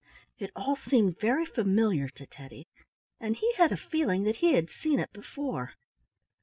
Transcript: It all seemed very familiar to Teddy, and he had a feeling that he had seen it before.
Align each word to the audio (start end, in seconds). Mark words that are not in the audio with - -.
It 0.39 0.49
all 0.55 0.75
seemed 0.75 1.19
very 1.19 1.45
familiar 1.45 2.09
to 2.09 2.25
Teddy, 2.25 2.67
and 3.19 3.35
he 3.35 3.53
had 3.53 3.71
a 3.71 3.77
feeling 3.77 4.23
that 4.23 4.37
he 4.37 4.53
had 4.53 4.71
seen 4.71 4.99
it 4.99 5.13
before. 5.13 5.73